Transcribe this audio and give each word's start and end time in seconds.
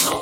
house. 0.00 0.21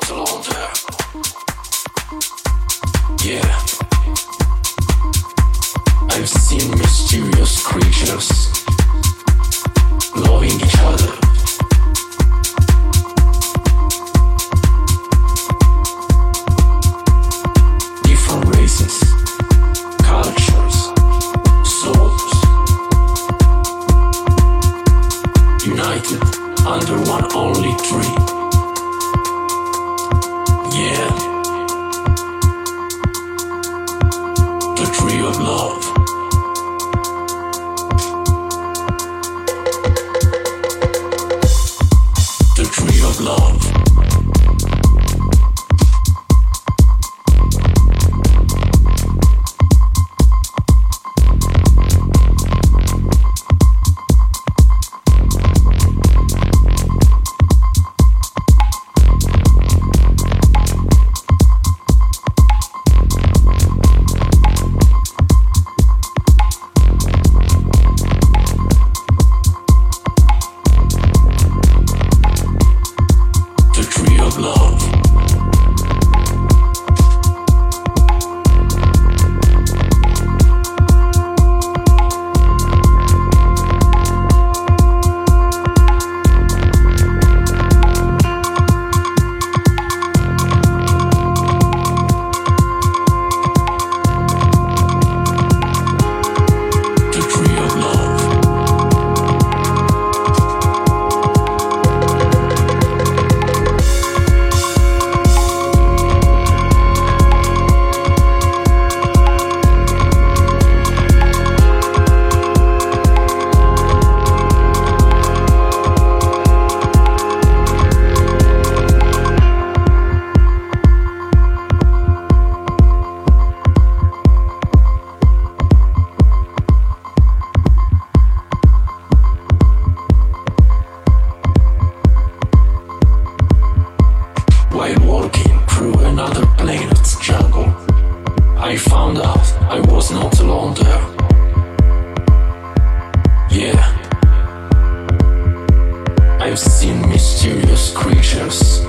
Seen 146.71 147.07
mysterious 147.09 147.91
creatures, 147.93 148.81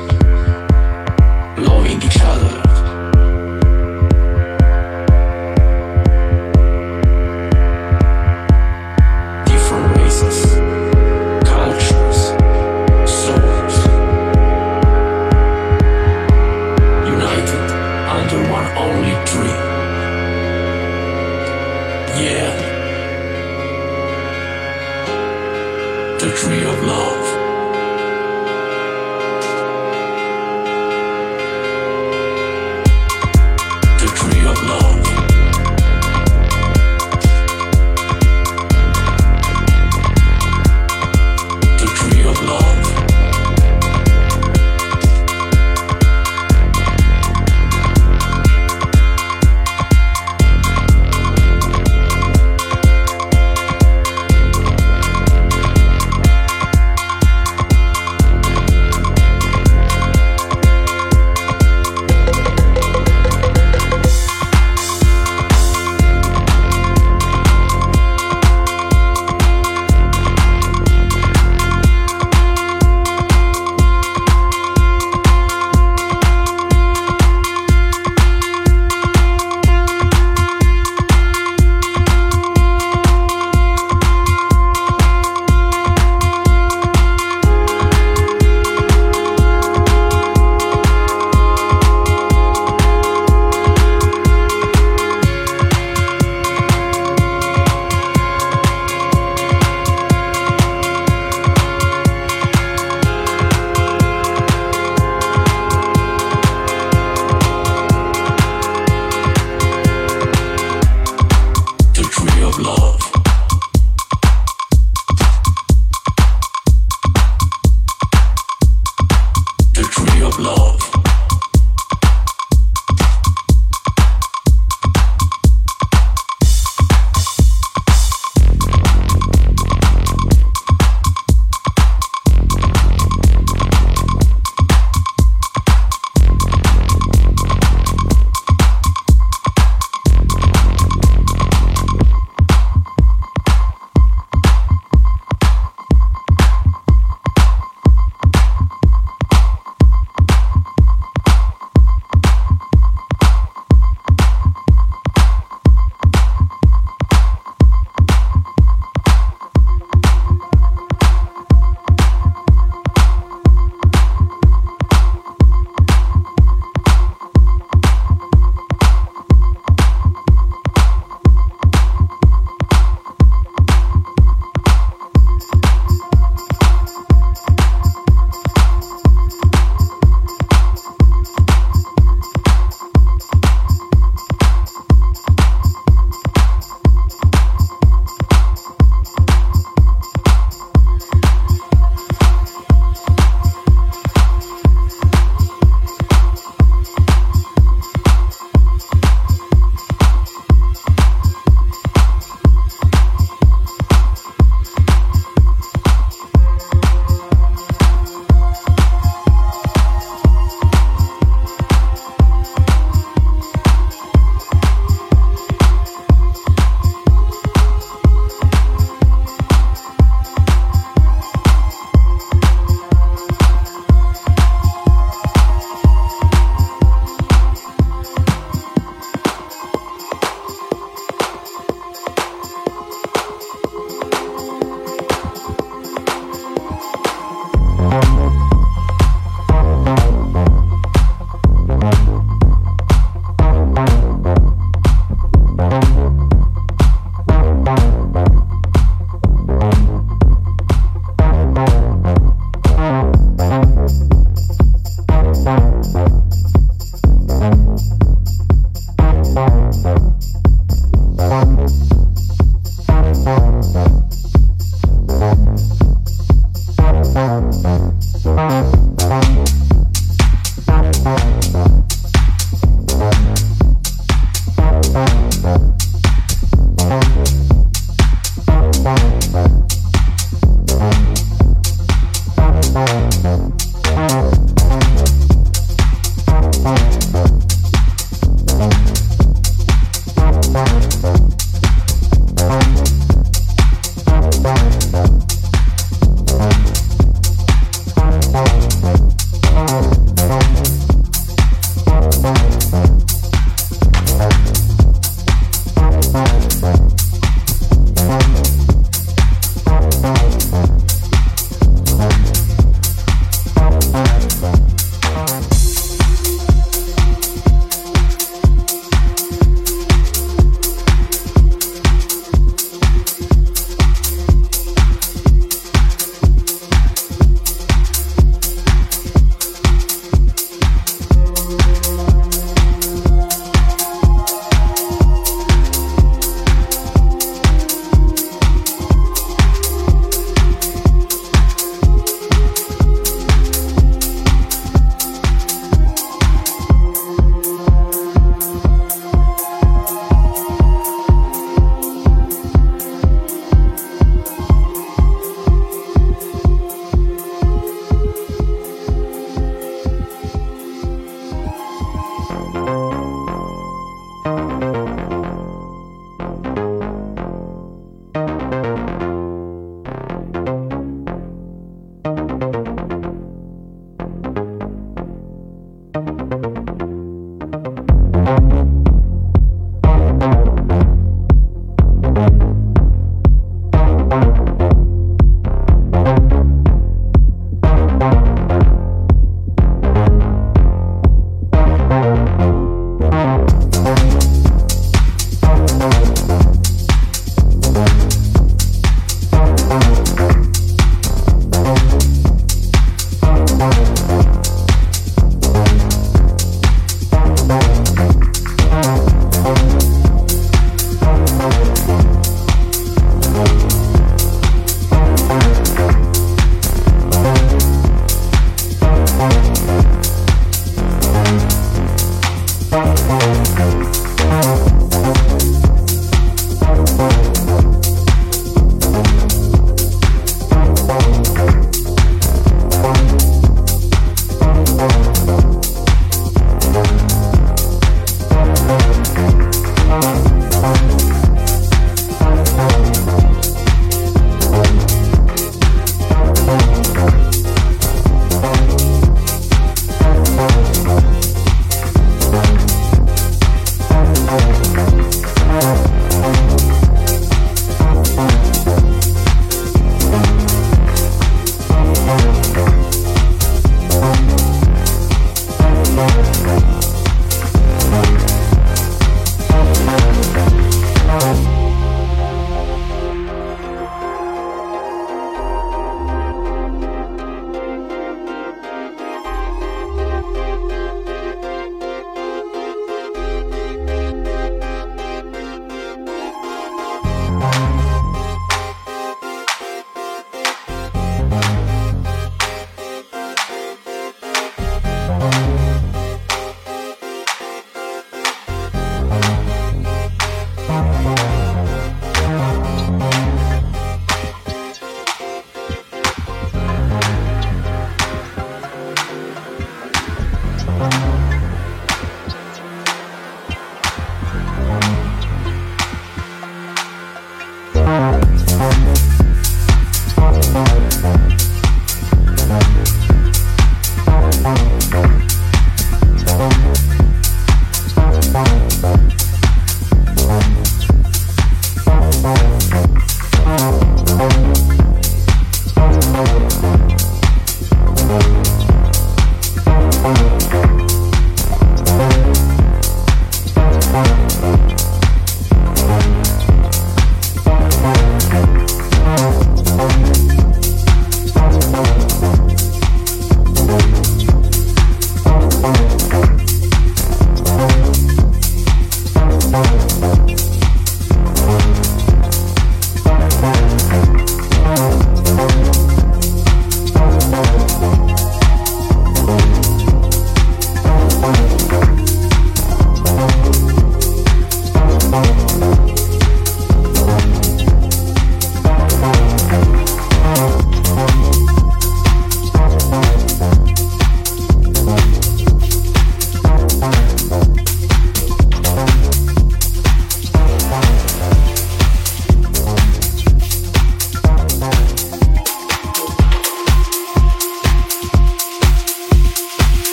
loving 1.59 2.01
each 2.03 2.21
other. 2.23 2.72